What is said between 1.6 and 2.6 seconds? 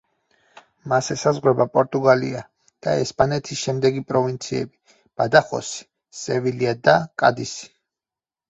პორტუგალია